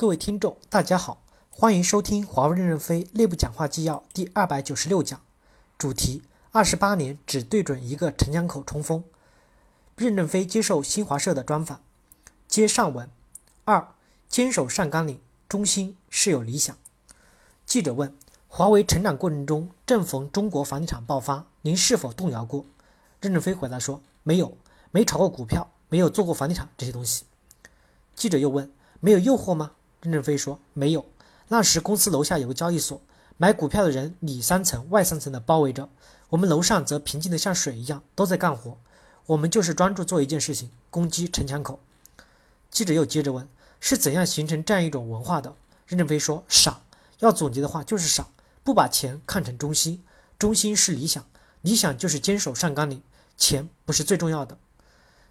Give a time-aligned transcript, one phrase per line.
[0.00, 5.20] 各位听众，大家好，欢迎收听华为任正非内部讲话纪要第二百九十六讲，
[5.76, 9.02] 主题：二十八年只对准一个城墙口冲锋。
[9.96, 11.80] 任正非接受新华社的专访，
[12.46, 13.10] 接上文。
[13.64, 13.92] 二，
[14.28, 16.78] 坚守上纲领，中心是有理想。
[17.66, 22.64] 记者问：华为成长过程中正逢中国房地产爆发，您是否动摇过？
[23.20, 24.56] 任正非回答说：没有，
[24.92, 27.24] 没炒过股票，没有做过房地产这些东西。
[28.14, 29.72] 记者又问：没有诱惑吗？
[30.00, 31.04] 任正非说：“没有，
[31.48, 33.00] 那时公司楼下有个交易所，
[33.36, 35.88] 买股票的人里三层外三层的包围着，
[36.28, 38.78] 我们楼上则平静的像水一样，都在干活。
[39.26, 41.80] 我们就是专注做一件事情，攻击城墙口。”
[42.70, 43.48] 记者又接着问
[43.80, 45.54] ：“是怎样形成这样一种文化的？”
[45.86, 46.80] 任正非说：“傻。
[47.18, 48.28] 要总结的话就是傻，
[48.62, 50.04] 不把钱看成中心，
[50.38, 51.26] 中心是理想，
[51.62, 53.02] 理想就是坚守上纲领，
[53.36, 54.56] 钱不是最重要的。”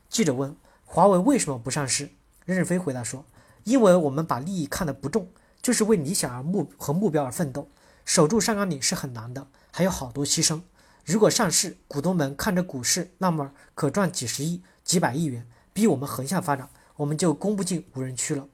[0.10, 0.56] 记者问
[0.86, 2.10] ：“华为为什么不上市？”
[2.44, 3.24] 任正非回答说。
[3.68, 5.28] 因为我们把利益看得不重，
[5.62, 7.68] 就是为理想而目和目标而奋斗，
[8.06, 10.62] 守住上纲领是很难的，还有好多牺牲。
[11.04, 18.48] 如果上市，股东们看着股市，那么可赚几十亿、几百亿元，逼我们横向发展，我们就攻不进无人区了。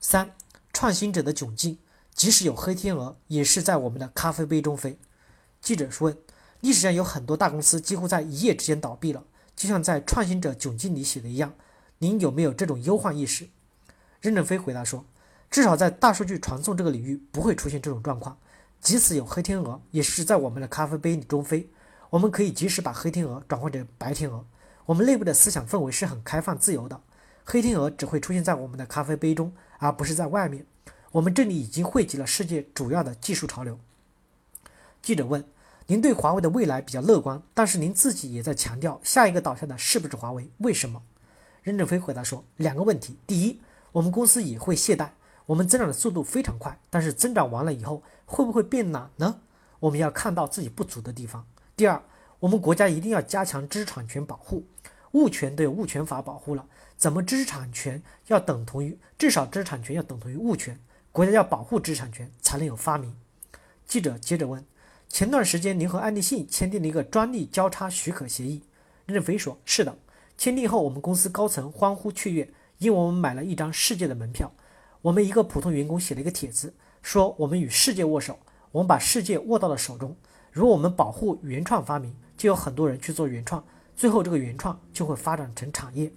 [0.00, 0.36] 三，
[0.72, 1.78] 创新者的窘境，
[2.14, 5.00] 即使有黑天鹅，也是在我们的咖啡杯中飞。
[5.60, 6.16] 记者问：
[6.60, 9.24] 历史上有很多大公司几乎在一夜之间倒闭了，
[9.56, 11.54] 就像在创新者窘境里写的一样，
[11.98, 13.48] 您有没有这种忧患意识？
[14.20, 15.04] 任正非回答说
[15.50, 18.36] ：“至少在大数据传送这个领域不会出现这种状况。
[18.80, 21.68] 即使有黑天鹅，也是在我们的咖啡杯里中飞。
[22.10, 24.44] 我们可以及时把黑天鹅转换成白天鹅。
[24.84, 27.00] 我们内部的思想氛围是很开放自由的。
[27.44, 30.66] 黑天鹅只会出现在我们的咖啡杯中，而不是在外面。
[31.12, 33.78] 我们这里已经汇集了世界主要的技术潮流。”
[35.00, 35.42] 记者问
[35.88, 40.50] ：“您对华为的未来比较乐观，但是您自己也在强调下一个倒下的是不是华为？
[40.58, 41.02] 为什么？”
[41.62, 43.16] 任正非回答说：“两个问题。
[43.26, 43.58] 第一。”
[43.92, 45.10] 我们公司也会懈怠，
[45.46, 49.40] 我们增长的速度非常快，但是增长完了以后会不会变懒呢？
[49.80, 51.46] 我们要看到自己不足的地方。
[51.74, 52.02] 第二，
[52.38, 54.64] 我们国家一定要加强知识产权保护，
[55.12, 60.78] 物权都有物权法保护了，怎么知识产权要等同于至少知识产权要等同于物权？
[61.10, 63.16] 国家要保护知识产权才能有发明。
[63.86, 64.64] 记者接着问：
[65.08, 68.62] 前段时间您和安立信签订了一个专利交叉许可协议？
[69.06, 69.98] 任正非说：是的，
[70.38, 72.52] 签订后我们公司高层欢呼雀跃。
[72.80, 74.50] 因为我们买了一张世界的门票，
[75.02, 78.38] 我们一个普通员工写了一个帖子，说我们与世界握手，
[78.72, 80.16] 我们把世界握到了手中。
[80.50, 83.62] 如果我们保护原创发明，就有很多人去做原创，
[83.94, 86.10] 最后这个原创就会发展成产业。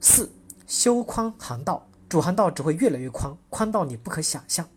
[0.00, 0.32] 四
[0.66, 4.68] 修宽航道，主航道只会越来越宽，宽到你不可想象。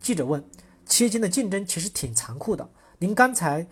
[0.00, 0.42] 记者问：
[0.86, 2.70] 企业间的竞争其实挺残酷的，
[3.00, 3.66] 您刚才，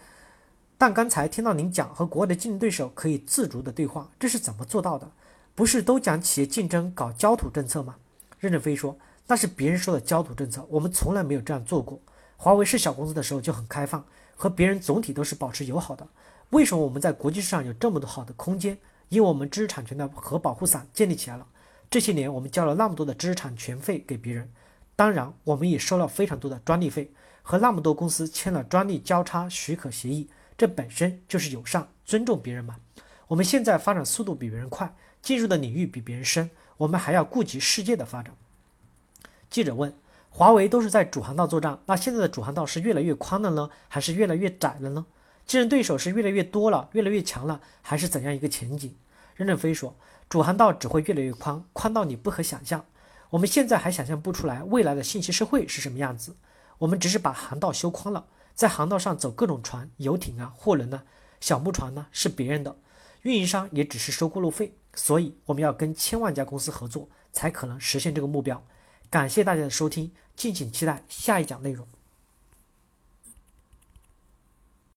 [0.76, 5.10] 但刚才听到您讲和国外的竞争对手可以自如的对话，这是怎么做到的？
[5.56, 7.96] 不是都讲企业竞争搞焦土政策吗？
[8.38, 11.98] 任正非说那是别人说的焦土政策，我们从来没有这样做过。
[12.36, 14.04] 华为是小公司的时候就很开放，
[14.36, 16.06] 和别人总体都是保持友好的。
[16.50, 18.76] 为什么我们在国际市场有这么多好的空间？
[19.08, 21.46] 因为我们知识产权的核保护伞建立起来了。
[21.88, 24.52] 这些年我们交了那么多的知识产权费给别人，
[24.94, 30.28] 当然我们也收了非常多的专利费，和那么多公司签了专利交叉许可协议，
[30.58, 32.76] 这本身就是友善、尊重别人嘛。
[33.28, 34.94] 我们现在发展速度比别人快。
[35.26, 38.32] 进入的领域比别人深，我们还要顾及世界的发展。
[39.50, 39.92] 记者问
[40.30, 45.04] ：“华为都是在主航道作战，那现在的主航道是越来越宽了呢，还是越来越窄了呢？
[45.44, 48.94] 竞争对手是越来越多了，越来越强了，还是怎样一个前景？”
[49.34, 49.96] 任正非说
[50.30, 52.84] ：“主航道只会越来越宽，宽到你不可想象。
[53.30, 56.36] 我们现在还想象不出来未来的信息社会是什么样子。
[56.78, 61.02] 我们只是把航道修宽了，在航道上走各种船、游艇啊、货轮呢、
[61.40, 62.76] 小木船呢，是别人的。”
[63.22, 68.60] 运营商也只是收过路费，所以我们要跟千万家公司合作，才可能实现这个目标。
[69.08, 71.86] 感谢大家的收听，敬请期待下一讲内容。